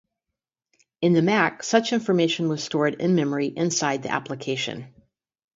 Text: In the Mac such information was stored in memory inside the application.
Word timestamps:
In 1.01 1.13
the 1.13 1.21
Mac 1.21 1.61
such 1.61 1.93
information 1.93 2.49
was 2.49 2.63
stored 2.63 2.95
in 2.95 3.13
memory 3.13 3.53
inside 3.55 4.01
the 4.01 4.09
application. 4.11 4.91